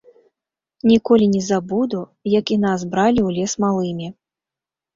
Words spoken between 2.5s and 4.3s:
і нас бралі ў лес малымі.